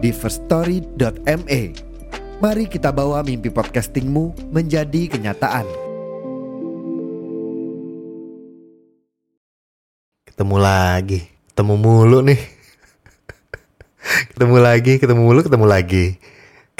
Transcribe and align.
di 0.00 0.10
firststory.me. 0.16 1.60
Mari 2.40 2.64
kita 2.72 2.88
bawa 2.88 3.20
mimpi 3.20 3.52
podcastingmu 3.52 4.48
menjadi 4.48 5.12
kenyataan. 5.12 5.68
Ketemu 10.24 10.56
lagi, 10.56 11.28
ketemu 11.52 11.74
mulu 11.76 12.24
nih. 12.24 12.40
ketemu 14.32 14.56
lagi, 14.56 14.96
ketemu 14.96 15.20
mulu, 15.20 15.40
ketemu 15.44 15.66
lagi. 15.68 16.16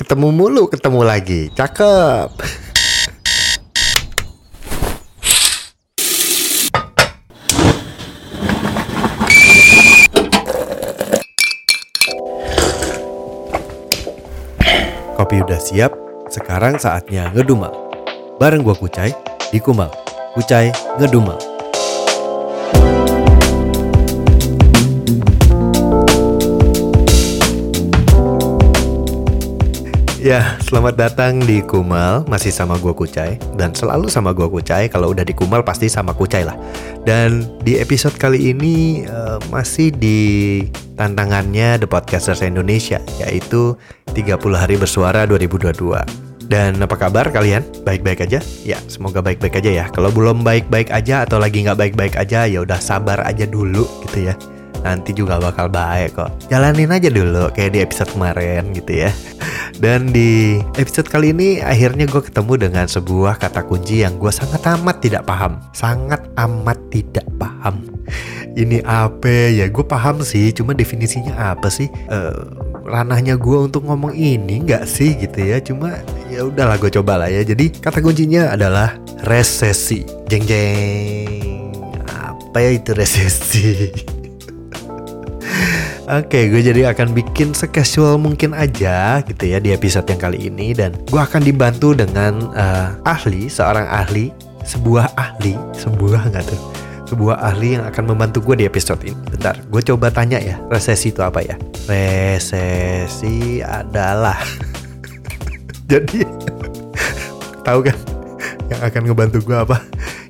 Ketemu 0.01 0.27
mulu, 0.33 0.65
ketemu 0.73 1.01
lagi. 1.05 1.53
Cakep. 1.53 2.29
Kopi 15.31 15.47
udah 15.47 15.63
siap, 15.63 15.95
sekarang 16.27 16.75
saatnya 16.75 17.31
ngedumal. 17.31 17.71
Bareng 18.43 18.67
gua 18.67 18.75
Kucai, 18.75 19.15
di 19.55 19.63
Kumal. 19.63 19.87
Kucai 20.35 20.75
ngedumal. 20.99 21.39
Ya, 30.21 30.61
selamat 30.69 31.01
datang 31.01 31.41
di 31.41 31.65
Kumal, 31.65 32.29
masih 32.29 32.53
sama 32.53 32.77
gua 32.77 32.93
Kucai 32.93 33.41
dan 33.57 33.73
selalu 33.73 34.13
sama 34.13 34.37
gua 34.37 34.53
Kucai. 34.53 34.93
Kalau 34.93 35.17
udah 35.17 35.25
di 35.25 35.33
Kumal 35.33 35.65
pasti 35.65 35.89
sama 35.89 36.13
Kucai 36.13 36.45
lah. 36.45 36.61
Dan 37.09 37.49
di 37.65 37.81
episode 37.81 38.21
kali 38.21 38.53
ini 38.53 39.01
eh, 39.09 39.41
masih 39.49 39.89
di 39.89 40.61
tantangannya 41.01 41.81
The 41.81 41.89
Podcasters 41.89 42.45
Indonesia 42.45 43.01
yaitu 43.17 43.81
30 44.13 44.37
hari 44.61 44.77
bersuara 44.77 45.25
2022. 45.25 45.73
Dan 46.53 46.77
apa 46.85 47.01
kabar 47.01 47.33
kalian? 47.33 47.65
Baik-baik 47.89 48.29
aja? 48.29 48.45
Ya, 48.61 48.77
semoga 48.93 49.25
baik-baik 49.25 49.57
aja 49.57 49.71
ya. 49.73 49.85
Kalau 49.89 50.13
belum 50.13 50.45
baik-baik 50.45 50.93
aja 50.93 51.25
atau 51.25 51.41
lagi 51.41 51.65
nggak 51.65 51.81
baik-baik 51.81 52.21
aja, 52.21 52.45
ya 52.45 52.61
udah 52.61 52.77
sabar 52.77 53.25
aja 53.25 53.49
dulu 53.49 53.89
gitu 54.05 54.29
ya. 54.29 54.37
Nanti 54.85 55.17
juga 55.17 55.41
bakal 55.41 55.73
baik 55.73 56.13
kok. 56.13 56.29
Jalanin 56.53 56.93
aja 56.93 57.09
dulu 57.09 57.49
kayak 57.57 57.73
di 57.73 57.81
episode 57.81 58.13
kemarin 58.13 58.69
gitu 58.77 59.09
ya. 59.09 59.13
Dan 59.81 60.13
di 60.13 60.61
episode 60.77 61.09
kali 61.09 61.33
ini 61.33 61.65
akhirnya 61.65 62.05
gue 62.05 62.21
ketemu 62.21 62.69
dengan 62.69 62.85
sebuah 62.85 63.41
kata 63.41 63.65
kunci 63.65 64.05
yang 64.05 64.21
gue 64.21 64.29
sangat 64.29 64.61
amat 64.77 65.01
tidak 65.01 65.25
paham. 65.25 65.57
Sangat 65.73 66.21
amat 66.37 66.77
tidak 66.93 67.25
paham. 67.41 67.89
Ini 68.61 68.85
apa 68.85 69.49
ya? 69.49 69.73
Gue 69.73 69.81
paham 69.81 70.21
sih, 70.21 70.53
cuma 70.53 70.77
definisinya 70.77 71.57
apa 71.57 71.73
sih? 71.73 71.89
Eh, 72.13 72.43
ranahnya 72.85 73.41
gue 73.41 73.57
untuk 73.57 73.89
ngomong 73.89 74.13
ini 74.13 74.61
nggak 74.69 74.85
sih 74.85 75.17
gitu 75.17 75.49
ya? 75.49 75.57
Cuma 75.65 75.97
ya 76.29 76.45
udahlah 76.45 76.77
gue 76.77 76.93
coba 77.01 77.25
lah 77.25 77.33
ya. 77.33 77.41
Jadi 77.41 77.73
kata 77.73 78.05
kuncinya 78.05 78.53
adalah 78.53 79.01
resesi. 79.25 80.05
Jeng 80.29 80.45
jeng. 80.45 81.73
Apa 82.05 82.61
ya 82.61 82.77
itu 82.77 82.93
resesi? 82.93 83.89
Oke, 86.11 86.51
gue 86.51 86.59
jadi 86.59 86.91
akan 86.91 87.15
bikin 87.15 87.55
secasual 87.55 88.19
mungkin 88.19 88.51
aja 88.51 89.23
gitu 89.23 89.47
ya 89.47 89.63
di 89.63 89.71
episode 89.71 90.11
yang 90.11 90.19
kali 90.19 90.51
ini 90.51 90.75
dan 90.75 90.91
gue 91.07 91.21
akan 91.23 91.39
dibantu 91.39 91.95
dengan 91.95 92.51
eh, 92.51 92.99
ahli, 93.07 93.47
seorang 93.47 93.87
ahli, 93.87 94.35
sebuah 94.67 95.15
ahli, 95.15 95.55
sebuah 95.71 96.35
nggak 96.35 96.51
tuh, 96.51 96.59
sebuah 97.15 97.39
ahli 97.39 97.79
yang 97.79 97.87
akan 97.87 98.11
membantu 98.11 98.43
gue 98.43 98.59
di 98.59 98.67
episode 98.67 98.99
ini. 99.07 99.15
Bentar, 99.31 99.63
gue 99.63 99.83
coba 99.87 100.11
tanya 100.11 100.43
ya, 100.43 100.59
resesi 100.67 101.15
itu 101.15 101.23
apa 101.23 101.47
ya? 101.47 101.55
Resesi 101.87 103.63
adalah, 103.63 104.43
jadi 105.95 106.27
tahu 107.71 107.87
kan 107.87 107.95
yang 108.67 108.83
akan 108.83 109.03
ngebantu 109.07 109.47
gue 109.47 109.55
apa? 109.63 109.79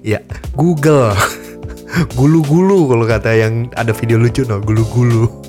Ya, 0.04 0.20
Google. 0.52 1.16
Gulu-gulu 2.20 2.84
kalau 2.84 3.08
kata 3.08 3.32
yang 3.32 3.72
ada 3.80 3.96
video 3.96 4.20
lucu 4.20 4.44
no, 4.44 4.60
gulu-gulu. 4.60 5.39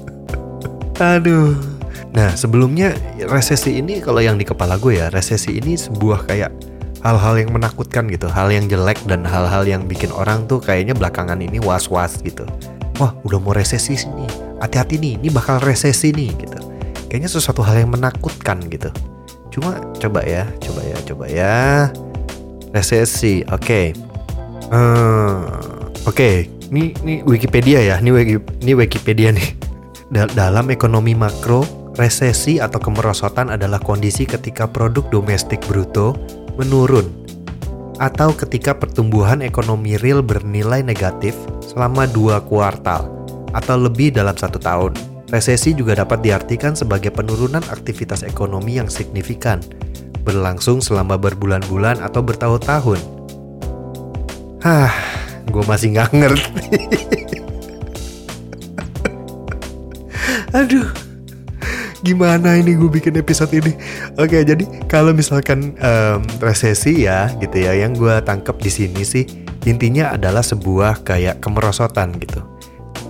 Aduh. 1.02 1.58
Nah, 2.14 2.30
sebelumnya 2.38 2.94
resesi 3.26 3.82
ini 3.82 3.98
kalau 4.06 4.22
yang 4.22 4.38
di 4.38 4.46
kepala 4.46 4.78
gue 4.78 5.02
ya, 5.02 5.10
resesi 5.10 5.58
ini 5.58 5.74
sebuah 5.74 6.30
kayak 6.30 6.54
hal-hal 7.02 7.42
yang 7.42 7.50
menakutkan 7.50 8.06
gitu, 8.06 8.30
hal 8.30 8.54
yang 8.54 8.70
jelek 8.70 9.02
dan 9.10 9.26
hal-hal 9.26 9.66
yang 9.66 9.90
bikin 9.90 10.14
orang 10.14 10.46
tuh 10.46 10.62
kayaknya 10.62 10.94
belakangan 10.94 11.42
ini 11.42 11.58
was-was 11.58 12.22
gitu. 12.22 12.46
Wah, 13.02 13.18
udah 13.26 13.42
mau 13.42 13.58
resesi 13.58 13.98
nih. 13.98 14.30
Hati-hati 14.62 15.02
nih, 15.02 15.18
ini 15.18 15.34
bakal 15.34 15.58
resesi 15.66 16.14
nih 16.14 16.30
gitu. 16.38 16.60
Kayaknya 17.10 17.30
sesuatu 17.34 17.66
hal 17.66 17.82
yang 17.82 17.90
menakutkan 17.90 18.62
gitu. 18.70 18.94
Cuma 19.50 19.82
coba 19.98 20.22
ya, 20.22 20.46
coba 20.62 20.82
ya, 20.86 20.98
coba 21.02 21.26
ya. 21.26 21.90
Resesi, 22.78 23.42
oke. 23.50 23.98
Hmm, 24.70 25.50
oke, 26.06 26.30
ini 26.70 26.94
ini 27.02 27.26
Wikipedia 27.26 27.82
ya, 27.82 27.96
ini 27.98 28.38
ini 28.62 28.72
Wikipedia 28.78 29.34
nih. 29.34 29.71
Da- 30.12 30.28
dalam 30.28 30.68
ekonomi 30.68 31.16
makro, 31.16 31.64
resesi 31.96 32.60
atau 32.60 32.84
kemerosotan 32.84 33.48
adalah 33.48 33.80
kondisi 33.80 34.28
ketika 34.28 34.68
produk 34.68 35.08
domestik 35.08 35.64
bruto 35.64 36.12
menurun 36.60 37.08
atau 37.96 38.36
ketika 38.36 38.76
pertumbuhan 38.76 39.40
ekonomi 39.40 39.96
real 39.96 40.20
bernilai 40.20 40.84
negatif 40.84 41.32
selama 41.64 42.12
dua 42.12 42.44
kuartal 42.44 43.08
atau 43.56 43.76
lebih 43.80 44.12
dalam 44.12 44.36
satu 44.36 44.60
tahun. 44.60 44.92
Resesi 45.32 45.72
juga 45.72 45.96
dapat 45.96 46.20
diartikan 46.28 46.76
sebagai 46.76 47.08
penurunan 47.08 47.64
aktivitas 47.72 48.28
ekonomi 48.28 48.84
yang 48.84 48.92
signifikan, 48.92 49.64
berlangsung 50.28 50.84
selama 50.84 51.16
berbulan-bulan 51.16 52.04
atau 52.04 52.20
bertahun-tahun. 52.20 53.00
Hah, 54.60 54.92
gue 55.48 55.64
masih 55.64 55.96
nggak 55.96 56.12
ngerti. 56.12 56.68
Aduh, 60.52 60.84
gimana 62.04 62.60
ini 62.60 62.76
gue 62.76 62.92
bikin 62.92 63.16
episode 63.16 63.56
ini? 63.56 63.72
Oke, 64.20 64.44
jadi 64.44 64.68
kalau 64.92 65.16
misalkan 65.16 65.80
em, 65.80 66.20
resesi 66.44 67.08
ya, 67.08 67.32
gitu 67.40 67.56
ya, 67.56 67.72
yang 67.72 67.96
gue 67.96 68.20
tangkap 68.28 68.60
di 68.60 68.68
sini 68.68 69.08
sih 69.08 69.24
intinya 69.64 70.12
adalah 70.12 70.44
sebuah 70.44 71.08
kayak 71.08 71.40
kemerosotan 71.40 72.20
gitu. 72.20 72.44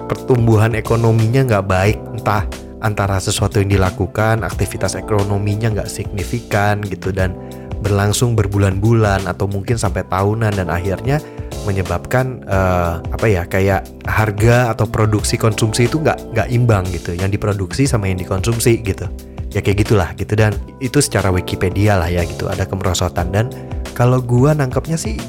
Pertumbuhan 0.05 0.77
ekonominya 0.77 1.41
nggak 1.49 1.65
baik, 1.65 1.97
entah 2.13 2.45
antara 2.85 3.17
sesuatu 3.17 3.57
yang 3.57 3.73
dilakukan, 3.73 4.45
aktivitas 4.45 4.93
ekonominya 4.93 5.73
nggak 5.73 5.89
signifikan 5.89 6.77
gitu 6.85 7.09
dan 7.09 7.33
berlangsung 7.81 8.37
berbulan-bulan 8.37 9.25
atau 9.25 9.49
mungkin 9.49 9.81
sampai 9.81 10.05
tahunan 10.05 10.53
dan 10.53 10.69
akhirnya 10.69 11.17
menyebabkan 11.63 12.41
eh, 12.45 12.93
apa 13.01 13.25
ya 13.29 13.43
kayak 13.45 13.85
harga 14.07 14.73
atau 14.73 14.89
produksi 14.89 15.37
konsumsi 15.37 15.85
itu 15.85 16.01
nggak 16.01 16.33
nggak 16.35 16.47
imbang 16.51 16.83
gitu. 16.89 17.13
Yang 17.15 17.39
diproduksi 17.39 17.85
sama 17.85 18.09
yang 18.09 18.19
dikonsumsi 18.19 18.81
gitu. 18.81 19.05
Ya 19.51 19.59
kayak 19.59 19.87
gitulah 19.87 20.09
gitu. 20.15 20.33
Dan 20.33 20.55
itu 20.79 20.97
secara 21.03 21.29
Wikipedia 21.29 21.99
lah 21.99 22.09
ya 22.09 22.25
gitu. 22.25 22.47
Ada 22.47 22.65
kemerosotan. 22.65 23.29
Dan 23.31 23.45
kalau 23.93 24.19
gua 24.23 24.55
nangkepnya 24.55 24.97
sih 24.97 25.19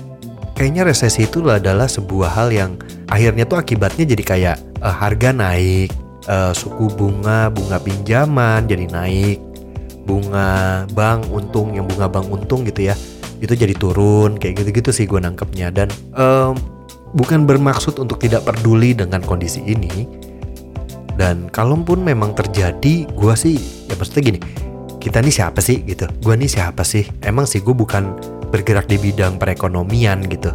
kayaknya 0.55 0.87
resesi 0.87 1.27
itu 1.27 1.43
adalah 1.49 1.89
sebuah 1.89 2.31
hal 2.31 2.49
yang 2.53 2.71
akhirnya 3.09 3.49
tuh 3.49 3.59
akibatnya 3.59 4.05
jadi 4.17 4.25
kayak 4.25 4.57
eh, 4.81 4.95
harga 4.95 5.31
naik 5.35 5.91
eh, 6.29 6.53
suku 6.53 6.87
bunga 6.93 7.53
bunga 7.53 7.79
pinjaman 7.83 8.67
jadi 8.67 8.87
naik. 8.89 9.39
Bunga 10.03 10.83
bank 10.99 11.31
untung 11.31 11.79
yang 11.79 11.87
bunga 11.87 12.11
bank 12.11 12.27
untung 12.27 12.67
gitu 12.67 12.91
ya 12.91 12.99
itu 13.43 13.59
jadi 13.59 13.75
turun 13.75 14.39
kayak 14.39 14.63
gitu-gitu 14.63 14.95
sih 14.95 15.05
gue 15.11 15.19
nangkepnya. 15.19 15.75
Dan 15.75 15.91
em, 16.15 16.55
bukan 17.13 17.45
bermaksud 17.45 17.99
untuk 17.99 18.23
tidak 18.23 18.47
peduli 18.47 18.95
dengan 18.95 19.21
kondisi 19.21 19.61
ini. 19.67 20.07
Dan 21.19 21.51
kalaupun 21.53 22.01
memang 22.01 22.33
terjadi 22.33 23.05
gue 23.05 23.35
sih 23.37 23.61
ya 23.91 23.95
maksudnya 24.01 24.33
gini 24.33 24.41
kita 24.97 25.19
nih 25.19 25.35
siapa 25.35 25.59
sih 25.59 25.83
gitu. 25.83 26.07
Gue 26.23 26.39
nih 26.39 26.49
siapa 26.49 26.87
sih? 26.87 27.03
Emang 27.27 27.45
sih 27.45 27.59
gue 27.59 27.75
bukan 27.75 28.15
bergerak 28.55 28.87
di 28.87 28.97
bidang 29.03 29.37
perekonomian 29.37 30.23
gitu. 30.31 30.55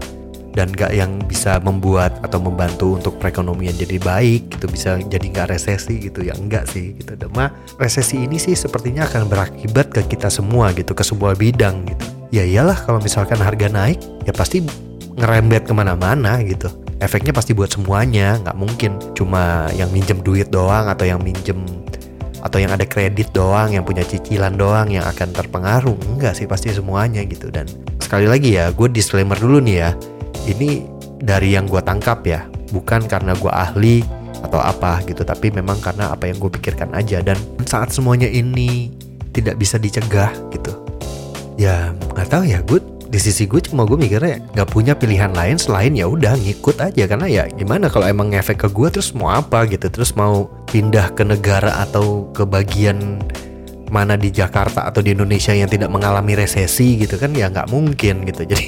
Dan 0.56 0.74
gak 0.74 0.90
yang 0.96 1.22
bisa 1.30 1.62
membuat 1.62 2.18
atau 2.26 2.42
membantu 2.42 2.98
untuk 2.98 3.22
perekonomian 3.22 3.76
jadi 3.76 4.02
baik 4.02 4.58
gitu. 4.58 4.66
Bisa 4.72 4.98
jadi 5.04 5.22
nggak 5.22 5.54
resesi 5.54 6.10
gitu. 6.10 6.26
Ya 6.26 6.34
enggak 6.34 6.66
sih 6.72 6.96
gitu. 6.96 7.14
Dema 7.20 7.52
resesi 7.78 8.24
ini 8.24 8.40
sih 8.40 8.56
sepertinya 8.56 9.06
akan 9.06 9.28
berakibat 9.30 9.92
ke 9.94 10.02
kita 10.08 10.32
semua 10.32 10.72
gitu. 10.74 10.96
Ke 10.96 11.04
sebuah 11.06 11.38
bidang 11.38 11.86
gitu 11.92 12.17
ya 12.30 12.44
iyalah 12.44 12.76
kalau 12.84 13.00
misalkan 13.00 13.40
harga 13.40 13.72
naik 13.72 14.00
ya 14.28 14.36
pasti 14.36 14.64
ngerembet 15.18 15.66
ke 15.66 15.74
mana-mana 15.74 16.40
gitu. 16.44 16.70
Efeknya 16.98 17.30
pasti 17.30 17.54
buat 17.54 17.70
semuanya 17.70 18.42
nggak 18.42 18.58
mungkin 18.58 18.98
cuma 19.14 19.70
yang 19.78 19.90
minjem 19.94 20.22
duit 20.26 20.50
doang 20.50 20.90
atau 20.90 21.06
yang 21.06 21.22
minjem 21.22 21.62
atau 22.42 22.58
yang 22.62 22.74
ada 22.74 22.86
kredit 22.86 23.34
doang 23.34 23.74
yang 23.74 23.84
punya 23.86 24.06
cicilan 24.06 24.58
doang 24.58 24.90
yang 24.94 25.06
akan 25.06 25.30
terpengaruh. 25.34 25.98
Enggak 26.16 26.38
sih 26.38 26.50
pasti 26.50 26.74
semuanya 26.74 27.22
gitu. 27.26 27.54
Dan 27.54 27.70
sekali 28.02 28.26
lagi 28.26 28.58
ya 28.58 28.74
gue 28.74 28.88
disclaimer 28.90 29.38
dulu 29.38 29.62
nih 29.62 29.78
ya. 29.78 29.90
Ini 30.48 30.70
dari 31.22 31.54
yang 31.54 31.70
gue 31.70 31.82
tangkap 31.82 32.26
ya 32.26 32.46
bukan 32.74 33.06
karena 33.06 33.34
gue 33.38 33.52
ahli 33.52 33.98
atau 34.38 34.62
apa 34.62 35.02
gitu 35.10 35.26
tapi 35.26 35.50
memang 35.50 35.82
karena 35.82 36.14
apa 36.14 36.30
yang 36.30 36.38
gue 36.42 36.50
pikirkan 36.50 36.98
aja. 36.98 37.22
Dan 37.22 37.38
saat 37.66 37.94
semuanya 37.94 38.30
ini 38.30 38.90
tidak 39.34 39.62
bisa 39.62 39.78
dicegah 39.78 40.34
gitu 40.50 40.87
ya 41.58 41.92
nggak 42.14 42.30
tahu 42.30 42.44
ya 42.46 42.62
gue 42.62 42.80
di 43.08 43.20
sisi 43.24 43.48
gue 43.48 43.64
cuma 43.64 43.88
gue 43.88 43.96
mikirnya 43.96 44.44
nggak 44.52 44.70
punya 44.70 44.94
pilihan 44.94 45.32
lain 45.32 45.56
selain 45.56 45.96
ya 45.96 46.06
udah 46.06 46.36
ngikut 46.36 46.78
aja. 46.84 47.04
Karena 47.08 47.28
ya 47.28 47.44
gimana 47.48 47.88
kalau 47.88 48.06
emang 48.06 48.30
ngefek 48.32 48.68
ke 48.68 48.70
gue 48.70 48.88
terus 48.92 49.16
mau 49.16 49.32
apa 49.32 49.64
gitu? 49.66 49.88
Terus 49.88 50.14
mau 50.14 50.52
pindah 50.68 51.16
ke 51.16 51.24
negara 51.24 51.82
atau 51.88 52.30
ke 52.36 52.44
bagian 52.44 53.24
mana 53.88 54.20
di 54.20 54.28
Jakarta 54.28 54.84
atau 54.84 55.00
di 55.00 55.16
Indonesia 55.16 55.56
yang 55.56 55.72
tidak 55.72 55.88
mengalami 55.88 56.36
resesi 56.36 57.00
gitu 57.00 57.16
kan? 57.16 57.32
Ya 57.32 57.48
nggak 57.48 57.72
mungkin 57.72 58.28
gitu. 58.28 58.44
Jadi 58.52 58.68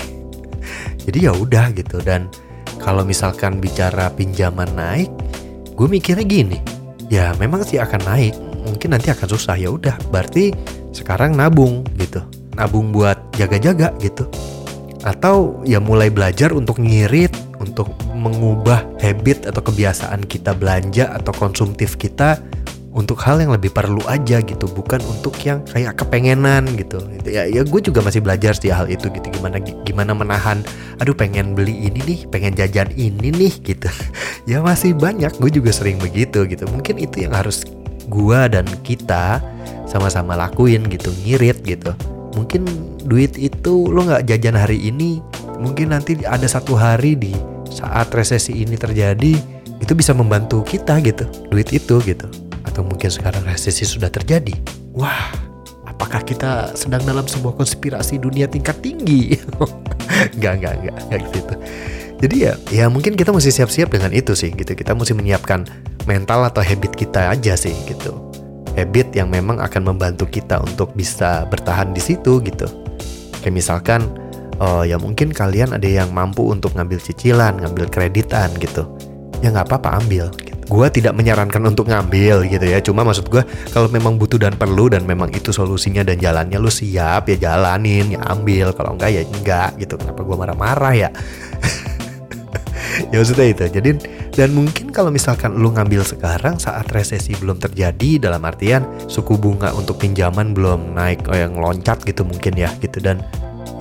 jadi 1.03 1.31
ya 1.31 1.33
udah 1.35 1.75
gitu. 1.75 1.99
Dan 1.99 2.31
kalau 2.79 3.03
misalkan 3.03 3.59
bicara 3.59 4.07
pinjaman 4.15 4.71
naik 4.73 5.11
gue 5.75 5.87
mikirnya 5.87 6.23
gini. 6.23 6.59
Ya 7.11 7.35
memang 7.35 7.65
sih 7.67 7.81
akan 7.81 8.01
naik. 8.07 8.33
Mungkin 8.63 8.93
nanti 8.93 9.11
akan 9.11 9.27
susah 9.27 9.57
ya 9.59 9.73
udah. 9.73 9.97
Berarti 10.13 10.53
sekarang 10.93 11.33
nabung 11.35 11.81
gitu 11.97 12.38
nabung 12.59 12.91
buat 12.91 13.15
jaga-jaga 13.39 13.95
gitu. 14.03 14.27
Atau 15.07 15.63
ya 15.63 15.79
mulai 15.79 16.11
belajar 16.11 16.51
untuk 16.51 16.83
ngirit 16.83 17.31
untuk 17.63 17.87
mengubah 18.11 18.83
habit 18.99 19.47
atau 19.47 19.63
kebiasaan 19.63 20.27
kita 20.27 20.51
belanja 20.51 21.15
atau 21.15 21.31
konsumtif 21.31 21.95
kita 21.95 22.35
untuk 22.89 23.21
hal 23.21 23.39
yang 23.39 23.53
lebih 23.53 23.69
perlu 23.71 24.01
aja 24.09 24.41
gitu 24.43 24.65
bukan 24.65 24.99
untuk 25.07 25.31
yang 25.47 25.63
kayak 25.71 25.95
kepengenan 25.95 26.67
gitu. 26.75 26.99
Ya 27.23 27.47
ya 27.47 27.63
gue 27.63 27.79
juga 27.79 28.03
masih 28.03 28.19
belajar 28.19 28.57
sih 28.59 28.75
hal 28.75 28.91
itu 28.91 29.07
gitu 29.07 29.23
gimana 29.31 29.61
gimana 29.61 30.11
menahan 30.11 30.59
aduh 30.99 31.15
pengen 31.15 31.55
beli 31.55 31.87
ini 31.87 32.01
nih 32.03 32.19
pengen 32.27 32.59
jajan 32.59 32.91
ini 32.99 33.31
nih 33.31 33.53
gitu. 33.63 33.87
Ya 34.49 34.65
masih 34.65 34.97
banyak 34.97 35.37
gue 35.37 35.51
juga 35.61 35.69
sering 35.69 36.01
begitu 36.01 36.41
gitu. 36.49 36.65
Mungkin 36.67 36.97
itu 36.97 37.21
yang 37.21 37.37
harus 37.37 37.63
gue 38.09 38.39
dan 38.49 38.65
kita 38.81 39.37
sama-sama 39.85 40.33
lakuin 40.33 40.89
gitu 40.89 41.13
ngirit 41.21 41.61
gitu 41.61 41.93
mungkin 42.39 42.63
duit 43.03 43.35
itu 43.35 43.91
lo 43.91 44.07
nggak 44.07 44.23
jajan 44.31 44.55
hari 44.55 44.79
ini 44.79 45.19
mungkin 45.59 45.91
nanti 45.91 46.15
ada 46.23 46.47
satu 46.47 46.79
hari 46.79 47.19
di 47.19 47.35
saat 47.67 48.07
resesi 48.15 48.63
ini 48.63 48.79
terjadi 48.79 49.35
itu 49.83 49.91
bisa 49.91 50.15
membantu 50.15 50.63
kita 50.63 51.03
gitu 51.03 51.27
duit 51.51 51.67
itu 51.75 51.99
gitu 52.07 52.31
atau 52.69 52.87
mungkin 52.87 53.11
sekarang 53.11 53.43
resesi 53.43 53.83
sudah 53.83 54.07
terjadi. 54.07 54.55
Wah, 54.95 55.31
apakah 55.83 56.23
kita 56.23 56.71
sedang 56.79 57.03
dalam 57.03 57.27
sebuah 57.27 57.59
konspirasi 57.59 58.21
dunia 58.21 58.47
tingkat 58.47 58.79
tinggi? 58.79 59.35
Enggak, 60.35 60.59
enggak, 60.59 60.73
enggak, 60.83 60.97
enggak 60.99 61.21
gitu. 61.31 61.53
Jadi 62.19 62.35
ya, 62.43 62.53
ya 62.75 62.85
mungkin 62.91 63.15
kita 63.15 63.31
mesti 63.31 63.55
siap-siap 63.55 63.87
dengan 63.87 64.11
itu 64.11 64.35
sih 64.35 64.51
gitu. 64.51 64.75
Kita 64.75 64.91
mesti 64.91 65.15
menyiapkan 65.15 65.63
mental 66.03 66.43
atau 66.43 66.59
habit 66.59 66.91
kita 66.91 67.31
aja 67.31 67.55
sih 67.55 67.71
gitu. 67.87 68.28
Habit 68.79 69.11
yang 69.13 69.27
memang 69.27 69.59
akan 69.59 69.91
membantu 69.91 70.25
kita 70.25 70.63
untuk 70.63 70.95
bisa 70.95 71.43
bertahan 71.51 71.91
di 71.91 71.99
situ 71.99 72.39
gitu. 72.39 72.65
Kayak 73.43 73.55
misalkan, 73.55 74.01
oh 74.63 74.87
ya 74.87 74.95
mungkin 74.95 75.35
kalian 75.35 75.75
ada 75.75 75.87
yang 75.87 76.15
mampu 76.15 76.47
untuk 76.47 76.73
ngambil 76.79 76.99
cicilan, 77.03 77.59
ngambil 77.59 77.91
kreditan 77.91 78.49
gitu. 78.63 78.87
Ya 79.43 79.51
nggak 79.51 79.71
apa-apa 79.71 79.99
ambil 80.03 80.31
gue 80.69 80.87
tidak 80.93 81.17
menyarankan 81.17 81.65
untuk 81.65 81.89
ngambil 81.89 82.45
gitu 82.45 82.65
ya. 82.69 82.77
Cuma 82.79 83.01
maksud 83.01 83.25
gue 83.27 83.41
kalau 83.73 83.89
memang 83.89 84.21
butuh 84.21 84.37
dan 84.37 84.53
perlu 84.53 84.85
dan 84.93 85.01
memang 85.01 85.33
itu 85.33 85.49
solusinya 85.49 86.05
dan 86.05 86.21
jalannya 86.21 86.61
lu 86.61 86.69
siap 86.69 87.25
ya 87.25 87.35
jalanin 87.49 88.13
ya 88.13 88.21
ambil. 88.29 88.69
Kalau 88.77 88.93
enggak 88.93 89.09
ya 89.09 89.21
enggak 89.25 89.81
gitu. 89.81 89.97
Kenapa 89.97 90.21
gue 90.21 90.35
marah-marah 90.37 90.93
ya? 90.93 91.09
Ya 92.99 93.15
maksudnya 93.15 93.47
itu. 93.47 93.63
Jadi 93.63 93.89
dan 94.39 94.55
mungkin 94.55 94.87
kalau 94.87 95.11
misalkan 95.11 95.59
lu 95.59 95.75
ngambil 95.75 95.99
sekarang 95.99 96.55
saat 96.55 96.87
resesi 96.95 97.35
belum 97.35 97.59
terjadi 97.59 98.23
dalam 98.23 98.39
artian 98.47 98.87
suku 99.11 99.35
bunga 99.35 99.75
untuk 99.75 99.99
pinjaman 99.99 100.55
belum 100.55 100.95
naik 100.95 101.27
oh 101.27 101.35
yang 101.35 101.59
loncat 101.59 101.99
gitu 102.07 102.23
mungkin 102.23 102.55
ya 102.55 102.71
gitu. 102.79 103.03
Dan 103.03 103.19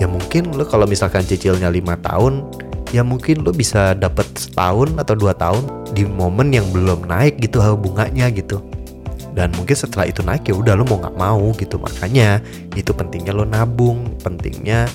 ya 0.03 0.11
mungkin 0.11 0.51
lu 0.51 0.67
kalau 0.67 0.83
misalkan 0.83 1.23
cicilnya 1.23 1.71
lima 1.71 1.95
tahun 2.03 2.43
ya 2.91 3.07
mungkin 3.07 3.47
lo 3.47 3.55
bisa 3.55 3.95
dapat 3.95 4.27
setahun 4.35 4.99
atau 4.99 5.15
dua 5.15 5.31
tahun 5.31 5.63
di 5.95 6.03
momen 6.03 6.51
yang 6.51 6.67
belum 6.75 7.07
naik 7.07 7.39
gitu 7.39 7.63
bunganya 7.79 8.27
gitu. 8.27 8.59
Dan 9.31 9.55
mungkin 9.55 9.79
setelah 9.79 10.11
itu 10.11 10.19
naik 10.27 10.43
ya 10.43 10.59
udah 10.59 10.75
lo 10.75 10.83
mau 10.83 10.99
nggak 10.99 11.15
mau 11.15 11.55
gitu. 11.55 11.79
Makanya 11.79 12.43
itu 12.75 12.91
pentingnya 12.91 13.31
lo 13.31 13.47
nabung 13.47 14.11
pentingnya 14.19 14.91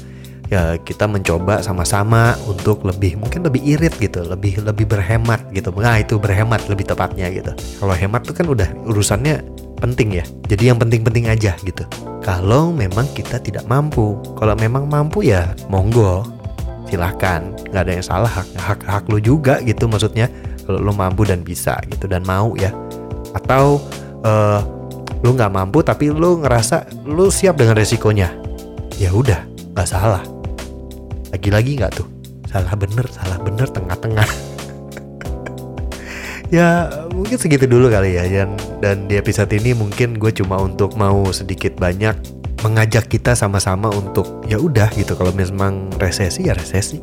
ya 0.53 0.77
kita 0.77 1.09
mencoba 1.09 1.65
sama-sama 1.65 2.37
untuk 2.45 2.85
lebih 2.85 3.17
mungkin 3.17 3.47
lebih 3.49 3.65
irit 3.65 3.95
gitu 3.97 4.25
lebih 4.25 4.61
lebih 4.61 4.85
berhemat 4.85 5.41
gitu. 5.55 5.73
Nah 5.73 6.01
itu 6.01 6.21
berhemat 6.21 6.69
lebih 6.69 6.85
tepatnya 6.89 7.33
gitu. 7.33 7.53
Kalau 7.81 7.95
hemat 7.97 8.21
tuh 8.27 8.35
kan 8.37 8.47
udah 8.49 8.69
urusannya 8.85 9.41
penting 9.81 10.21
ya. 10.21 10.25
Jadi 10.49 10.73
yang 10.73 10.79
penting-penting 10.81 11.29
aja 11.33 11.57
gitu. 11.65 11.85
Kalau 12.25 12.73
memang 12.73 13.09
kita 13.13 13.41
tidak 13.41 13.65
mampu. 13.69 14.17
Kalau 14.37 14.57
memang 14.57 14.89
mampu 14.89 15.25
ya 15.25 15.53
monggo. 15.73 16.25
Silahkan 16.89 17.53
nggak 17.73 17.83
ada 17.85 17.93
yang 17.93 18.07
salah. 18.07 18.31
Hak 18.31 18.49
hak 18.57 18.81
hak 18.85 19.05
lu 19.09 19.21
juga 19.21 19.61
gitu 19.65 19.89
maksudnya. 19.89 20.29
Kalau 20.65 20.81
lu 20.81 20.93
mampu 20.97 21.29
dan 21.29 21.45
bisa 21.45 21.77
gitu 21.89 22.09
dan 22.09 22.25
mau 22.25 22.53
ya. 22.57 22.73
Atau 23.33 23.81
uh, 24.25 24.61
lu 25.25 25.33
nggak 25.33 25.53
mampu 25.53 25.81
tapi 25.81 26.13
lu 26.13 26.45
ngerasa 26.45 27.05
lu 27.09 27.33
siap 27.33 27.57
dengan 27.57 27.77
resikonya. 27.77 28.33
Ya 28.97 29.11
udah 29.11 29.43
nggak 29.75 29.89
salah 29.91 30.34
lagi-lagi 31.35 31.83
nggak 31.83 31.93
tuh? 31.99 32.07
Salah 32.47 32.79
bener 32.79 33.07
salah 33.11 33.39
bener 33.43 33.67
tengah-tengah. 33.67 34.29
Ya 36.53 36.87
mungkin 37.11 37.35
segitu 37.35 37.67
dulu 37.67 37.91
kali 37.91 38.15
ya 38.15 38.31
dan 38.31 38.55
dan 38.79 38.97
di 39.11 39.19
episode 39.19 39.51
ini 39.51 39.75
mungkin 39.75 40.23
gue 40.23 40.31
cuma 40.31 40.61
untuk 40.63 40.95
mau 40.95 41.27
sedikit 41.35 41.75
banyak 41.75 42.15
mengajak 42.63 43.11
kita 43.11 43.35
sama-sama 43.35 43.91
untuk 43.91 44.45
ya 44.47 44.61
udah 44.63 44.87
gitu 44.95 45.19
kalau 45.19 45.35
memang 45.35 45.91
resesi 45.99 46.47
ya 46.47 46.55
resesi. 46.55 47.03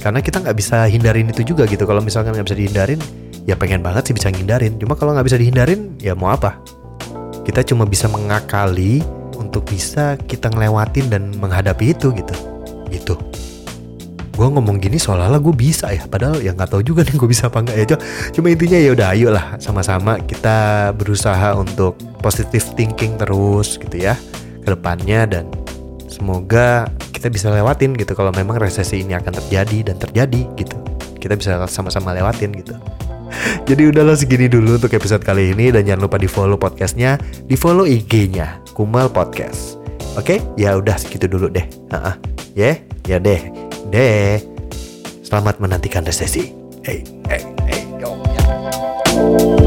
Karena 0.00 0.24
kita 0.24 0.40
nggak 0.40 0.56
bisa 0.56 0.88
hindarin 0.88 1.28
itu 1.28 1.44
juga 1.44 1.68
gitu. 1.68 1.84
Kalau 1.84 2.00
misalkan 2.00 2.32
nggak 2.32 2.46
bisa 2.46 2.56
dihindarin 2.56 3.00
ya 3.44 3.58
pengen 3.58 3.84
banget 3.84 4.08
sih 4.08 4.14
bisa 4.16 4.32
ngindarin. 4.32 4.80
Cuma 4.80 4.96
kalau 4.96 5.12
nggak 5.12 5.28
bisa 5.28 5.36
dihindarin 5.36 6.00
ya 6.00 6.16
mau 6.16 6.32
apa? 6.32 6.56
Kita 7.44 7.66
cuma 7.68 7.84
bisa 7.84 8.08
mengakali 8.08 9.04
untuk 9.36 9.68
bisa 9.68 10.16
kita 10.24 10.48
ngelewatin 10.48 11.12
dan 11.12 11.36
menghadapi 11.36 11.92
itu 11.92 12.16
gitu. 12.16 12.34
Gitu 12.88 13.25
gue 14.36 14.46
ngomong 14.52 14.76
gini 14.76 15.00
seolah-olah 15.00 15.40
gue 15.40 15.54
bisa 15.56 15.88
ya 15.88 16.04
padahal 16.04 16.44
ya 16.44 16.52
nggak 16.52 16.68
tahu 16.68 16.84
juga 16.84 17.08
nih 17.08 17.16
gue 17.16 17.28
bisa 17.28 17.48
apa 17.48 17.64
enggak 17.64 17.76
ya 17.80 17.96
cuma 18.36 18.52
intinya 18.52 18.76
ya 18.76 18.90
udah 18.92 19.06
ayo 19.16 19.28
lah 19.32 19.56
sama-sama 19.56 20.20
kita 20.20 20.92
berusaha 20.92 21.56
untuk 21.56 21.96
positive 22.20 22.62
thinking 22.76 23.16
terus 23.16 23.80
gitu 23.80 23.96
ya 23.96 24.12
ke 24.60 24.68
depannya 24.68 25.24
dan 25.24 25.44
semoga 26.12 26.90
kita 27.16 27.32
bisa 27.32 27.48
lewatin 27.48 27.96
gitu 27.96 28.12
kalau 28.12 28.28
memang 28.36 28.60
resesi 28.60 29.00
ini 29.00 29.16
akan 29.16 29.32
terjadi 29.44 29.92
dan 29.92 29.96
terjadi 29.96 30.42
gitu. 30.54 30.76
Kita 31.16 31.32
bisa 31.34 31.58
sama-sama 31.66 32.12
lewatin 32.12 32.52
gitu. 32.52 32.76
Jadi 33.68 33.88
udahlah 33.88 34.14
segini 34.14 34.46
dulu 34.46 34.76
untuk 34.76 34.92
episode 34.92 35.24
kali 35.24 35.56
ini 35.56 35.74
dan 35.74 35.88
jangan 35.88 36.06
lupa 36.06 36.20
di 36.20 36.28
follow 36.28 36.54
podcastnya, 36.54 37.18
di 37.48 37.58
follow 37.58 37.88
IG-nya 37.88 38.62
Kumal 38.76 39.08
Podcast. 39.10 39.80
Oke, 40.14 40.38
ya 40.54 40.76
udah 40.76 40.96
segitu 40.96 41.26
dulu 41.26 41.50
deh. 41.50 41.66
Uh 41.90 42.12
-uh. 42.12 42.14
Ya, 42.56 42.72
yeah? 42.72 42.76
ya 43.04 43.16
deh, 43.20 43.40
deh. 43.90 44.38
Selamat 45.22 45.58
menantikan 45.58 46.06
resesi. 46.06 46.54
Hey, 46.86 47.02
hey, 47.26 47.42
hey, 47.66 47.82
yo, 47.98 48.14
yo. 48.22 49.65